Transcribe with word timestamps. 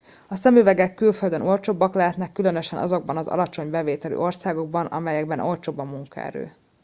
a 0.27 0.35
szemüvegek 0.35 0.93
külföldön 0.93 1.41
olcsóbbak 1.41 1.93
lehetnek 1.93 2.31
különösen 2.31 2.79
azokban 2.79 3.17
az 3.17 3.27
alacsony 3.27 3.69
bevételű 3.69 4.15
országokban 4.15 4.85
amelyekben 4.85 5.39
olcsóbb 5.39 5.77
a 5.77 5.83
munkaerő 5.83 6.53